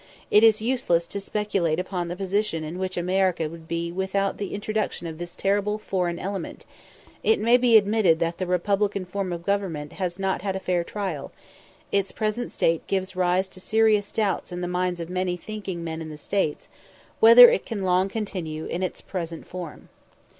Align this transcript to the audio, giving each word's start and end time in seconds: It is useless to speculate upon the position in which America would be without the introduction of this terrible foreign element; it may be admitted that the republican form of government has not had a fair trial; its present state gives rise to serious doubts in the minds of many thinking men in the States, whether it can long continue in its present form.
It 0.31 0.43
is 0.43 0.63
useless 0.63 1.05
to 1.05 1.19
speculate 1.19 1.79
upon 1.79 2.07
the 2.07 2.15
position 2.15 2.63
in 2.63 2.79
which 2.79 2.97
America 2.97 3.47
would 3.47 3.67
be 3.67 3.91
without 3.91 4.39
the 4.39 4.55
introduction 4.55 5.05
of 5.05 5.19
this 5.19 5.35
terrible 5.35 5.77
foreign 5.77 6.17
element; 6.17 6.65
it 7.21 7.39
may 7.39 7.55
be 7.55 7.77
admitted 7.77 8.17
that 8.17 8.39
the 8.39 8.47
republican 8.47 9.05
form 9.05 9.31
of 9.31 9.45
government 9.45 9.93
has 10.01 10.17
not 10.17 10.41
had 10.41 10.55
a 10.55 10.59
fair 10.59 10.83
trial; 10.83 11.31
its 11.91 12.11
present 12.11 12.49
state 12.49 12.87
gives 12.87 13.15
rise 13.15 13.47
to 13.49 13.59
serious 13.59 14.11
doubts 14.11 14.51
in 14.51 14.61
the 14.61 14.67
minds 14.67 14.99
of 14.99 15.07
many 15.07 15.37
thinking 15.37 15.83
men 15.83 16.01
in 16.01 16.09
the 16.09 16.17
States, 16.17 16.67
whether 17.19 17.47
it 17.51 17.63
can 17.63 17.83
long 17.83 18.09
continue 18.09 18.65
in 18.65 18.81
its 18.81 19.01
present 19.01 19.45
form. 19.45 19.87